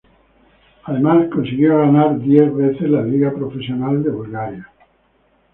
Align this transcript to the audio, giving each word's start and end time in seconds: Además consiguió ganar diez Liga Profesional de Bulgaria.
Además 0.85 1.27
consiguió 1.31 1.77
ganar 1.77 2.17
diez 2.17 2.51
Liga 3.05 3.31
Profesional 3.31 4.01
de 4.01 4.09
Bulgaria. 4.09 4.67